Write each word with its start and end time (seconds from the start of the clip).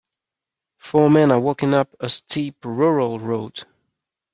Four 0.79 1.11
men 1.11 1.29
are 1.31 1.39
walking 1.39 1.75
up 1.75 1.95
a 1.99 2.09
steep 2.09 2.65
rural 2.65 3.19
road. 3.19 3.65